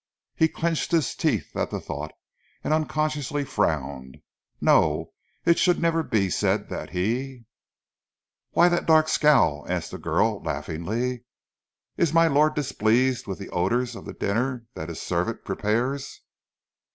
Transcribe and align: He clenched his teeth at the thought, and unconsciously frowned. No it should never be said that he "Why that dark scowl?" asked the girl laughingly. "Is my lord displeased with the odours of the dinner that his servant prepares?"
He 0.35 0.47
clenched 0.47 0.91
his 0.91 1.13
teeth 1.13 1.55
at 1.55 1.69
the 1.69 1.79
thought, 1.79 2.11
and 2.63 2.73
unconsciously 2.73 3.45
frowned. 3.45 4.17
No 4.59 5.13
it 5.45 5.59
should 5.59 5.79
never 5.79 6.01
be 6.01 6.27
said 6.27 6.69
that 6.69 6.89
he 6.89 7.45
"Why 8.49 8.67
that 8.67 8.87
dark 8.87 9.07
scowl?" 9.07 9.63
asked 9.69 9.91
the 9.91 9.99
girl 9.99 10.41
laughingly. 10.41 11.25
"Is 11.97 12.13
my 12.15 12.25
lord 12.25 12.55
displeased 12.55 13.27
with 13.27 13.37
the 13.37 13.51
odours 13.51 13.95
of 13.95 14.05
the 14.05 14.13
dinner 14.13 14.65
that 14.73 14.89
his 14.89 14.99
servant 14.99 15.45
prepares?" 15.45 16.21